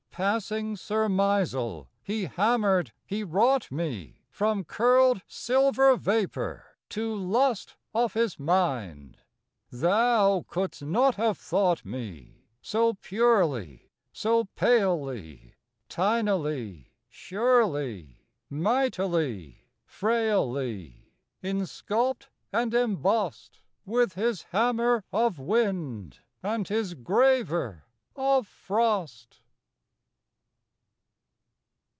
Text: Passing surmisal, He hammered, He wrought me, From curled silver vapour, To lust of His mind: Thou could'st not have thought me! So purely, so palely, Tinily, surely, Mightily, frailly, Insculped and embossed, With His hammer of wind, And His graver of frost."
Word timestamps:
Passing 0.13 0.75
surmisal, 0.75 1.87
He 2.03 2.25
hammered, 2.25 2.91
He 3.07 3.23
wrought 3.23 3.71
me, 3.71 4.19
From 4.29 4.65
curled 4.65 5.21
silver 5.25 5.95
vapour, 5.95 6.75
To 6.89 7.15
lust 7.15 7.77
of 7.93 8.13
His 8.13 8.37
mind: 8.37 9.17
Thou 9.71 10.43
could'st 10.49 10.81
not 10.83 11.15
have 11.15 11.37
thought 11.37 11.85
me! 11.85 12.43
So 12.61 12.95
purely, 12.95 13.89
so 14.11 14.45
palely, 14.57 15.55
Tinily, 15.87 16.87
surely, 17.07 18.19
Mightily, 18.49 19.69
frailly, 19.85 21.13
Insculped 21.41 22.27
and 22.51 22.73
embossed, 22.73 23.61
With 23.85 24.13
His 24.15 24.41
hammer 24.51 25.05
of 25.13 25.39
wind, 25.39 26.19
And 26.43 26.67
His 26.67 26.95
graver 26.95 27.85
of 28.13 28.45
frost." 28.45 29.37